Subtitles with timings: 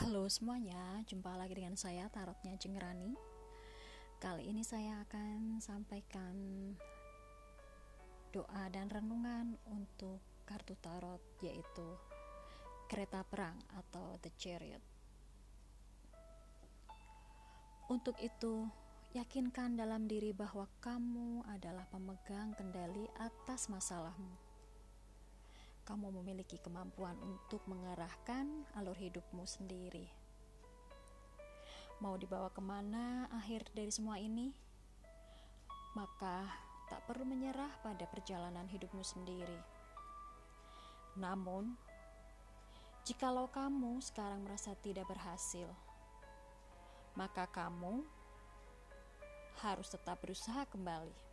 [0.00, 3.12] Halo semuanya, jumpa lagi dengan saya Tarotnya Jengrani.
[4.16, 6.32] Kali ini saya akan sampaikan
[8.32, 11.84] doa dan renungan untuk kartu tarot yaitu
[12.88, 14.80] kereta perang atau the chariot.
[17.92, 18.72] Untuk itu,
[19.12, 24.49] yakinkan dalam diri bahwa kamu adalah pemegang kendali atas masalahmu
[25.90, 28.46] kamu memiliki kemampuan untuk mengarahkan
[28.78, 30.06] alur hidupmu sendiri.
[31.98, 34.54] Mau dibawa ke mana akhir dari semua ini?
[35.98, 36.46] Maka
[36.86, 39.58] tak perlu menyerah pada perjalanan hidupmu sendiri.
[41.18, 41.74] Namun,
[43.02, 45.66] jikalau kamu sekarang merasa tidak berhasil,
[47.18, 48.06] maka kamu
[49.58, 51.29] harus tetap berusaha kembali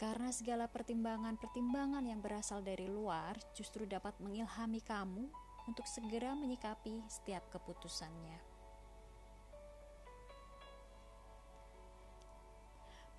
[0.00, 5.28] karena segala pertimbangan-pertimbangan yang berasal dari luar justru dapat mengilhami kamu
[5.68, 8.40] untuk segera menyikapi setiap keputusannya.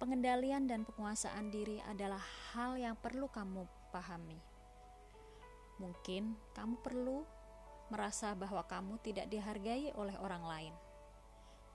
[0.02, 2.26] Pengendalian dan penguasaan diri adalah
[2.58, 4.42] hal yang perlu kamu pahami.
[5.78, 7.22] Mungkin kamu perlu
[7.94, 10.74] merasa bahwa kamu tidak dihargai oleh orang lain,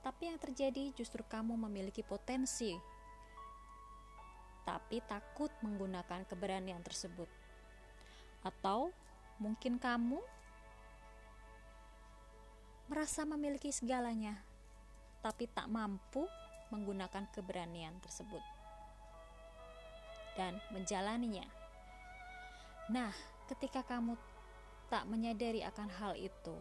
[0.02, 2.74] tapi yang terjadi justru kamu memiliki potensi
[4.66, 7.30] tapi takut menggunakan keberanian tersebut.
[8.42, 8.90] Atau
[9.38, 10.18] mungkin kamu
[12.90, 14.42] merasa memiliki segalanya,
[15.22, 16.26] tapi tak mampu
[16.74, 18.42] menggunakan keberanian tersebut
[20.34, 21.46] dan menjalaninya.
[22.90, 23.10] Nah,
[23.46, 24.18] ketika kamu
[24.90, 26.54] tak menyadari akan hal itu,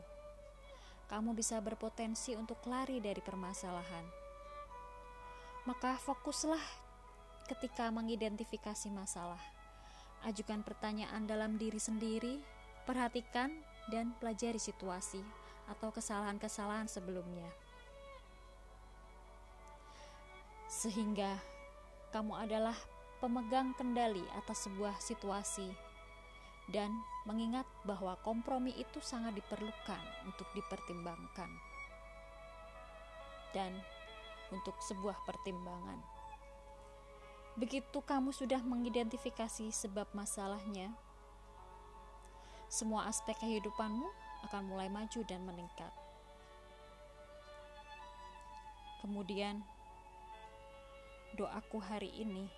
[1.05, 4.05] kamu bisa berpotensi untuk lari dari permasalahan.
[5.69, 6.84] Maka fokuslah
[7.45, 9.41] ketika mengidentifikasi masalah.
[10.25, 12.41] Ajukan pertanyaan dalam diri sendiri,
[12.89, 13.53] perhatikan
[13.93, 15.21] dan pelajari situasi
[15.69, 17.45] atau kesalahan-kesalahan sebelumnya.
[20.65, 21.37] Sehingga
[22.09, 22.77] kamu adalah
[23.21, 25.69] pemegang kendali atas sebuah situasi
[26.73, 26.89] dan
[27.29, 31.49] mengingat bahwa kompromi itu sangat diperlukan untuk dipertimbangkan
[33.53, 33.71] dan
[34.49, 36.14] untuk sebuah pertimbangan.
[37.55, 40.91] Begitu kamu sudah mengidentifikasi sebab masalahnya,
[42.67, 44.11] semua aspek kehidupanmu
[44.51, 45.93] akan mulai maju dan meningkat.
[48.99, 49.63] Kemudian,
[51.39, 52.51] doaku hari ini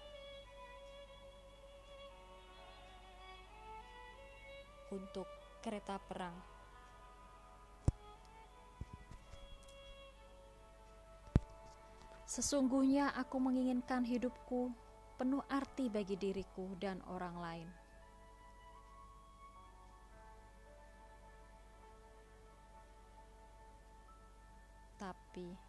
[4.90, 5.30] untuk
[5.62, 6.34] kereta perang.
[12.26, 14.87] Sesungguhnya aku menginginkan hidupku
[15.18, 17.70] penuh arti bagi diriku dan orang lain.
[25.02, 25.68] Tapi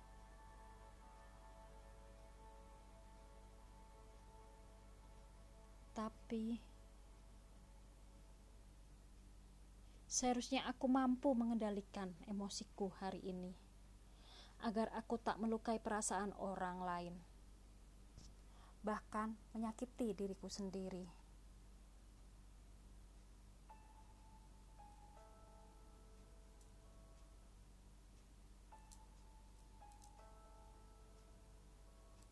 [5.96, 6.60] tapi
[10.04, 13.52] seharusnya aku mampu mengendalikan emosiku hari ini
[14.62, 17.14] agar aku tak melukai perasaan orang lain
[18.88, 21.04] bahkan menyakiti diriku sendiri.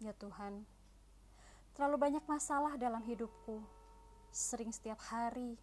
[0.00, 0.64] Ya Tuhan,
[1.76, 3.60] terlalu banyak masalah dalam hidupku.
[4.32, 5.60] Sering setiap hari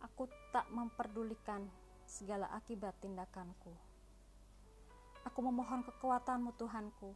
[0.00, 1.68] aku tak memperdulikan
[2.08, 3.76] segala akibat tindakanku.
[5.28, 7.12] Aku memohon kekuatanmu Tuhanku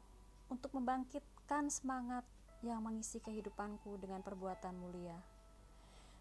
[0.52, 2.24] untuk membangkitkan semangat
[2.66, 5.14] yang mengisi kehidupanku dengan perbuatan mulia,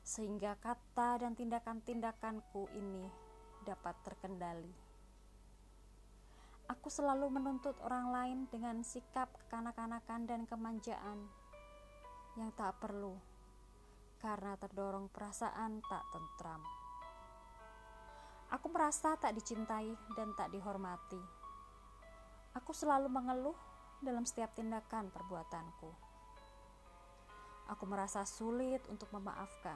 [0.06, 3.10] sehingga kata dan tindakan-tindakanku ini
[3.66, 4.70] dapat terkendali.
[6.68, 11.26] Aku selalu menuntut orang lain dengan sikap kekanak-kanakan dan kemanjaan
[12.38, 13.18] yang tak perlu,
[14.22, 16.62] karena terdorong perasaan tak tentram.
[18.48, 21.20] Aku merasa tak dicintai dan tak dihormati.
[22.56, 23.58] Aku selalu mengeluh
[24.00, 26.07] dalam setiap tindakan perbuatanku.
[27.68, 29.76] Aku merasa sulit untuk memaafkan,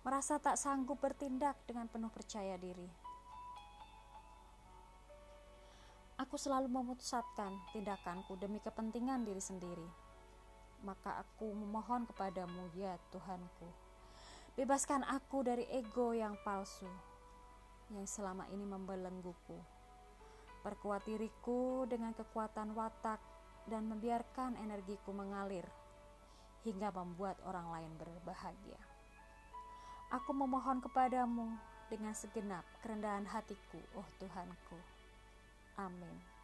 [0.00, 2.88] merasa tak sanggup bertindak dengan penuh percaya diri.
[6.16, 9.88] Aku selalu memutuskan tindakanku demi kepentingan diri sendiri.
[10.80, 13.68] Maka aku memohon kepadamu, ya Tuhanku,
[14.56, 16.88] bebaskan aku dari ego yang palsu
[17.92, 19.60] yang selama ini membelengguku.
[20.64, 23.20] Perkuat diriku dengan kekuatan watak
[23.68, 25.64] dan membiarkan energiku mengalir
[26.64, 28.80] hingga membuat orang lain berbahagia.
[30.10, 31.54] Aku memohon kepadamu
[31.86, 34.78] dengan segenap kerendahan hatiku, oh Tuhanku.
[35.78, 36.39] Amin.